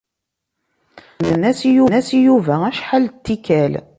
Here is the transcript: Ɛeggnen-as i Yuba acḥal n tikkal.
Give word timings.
Ɛeggnen-as 1.19 2.09
i 2.17 2.19
Yuba 2.27 2.55
acḥal 2.69 3.03
n 3.09 3.13
tikkal. 3.25 3.73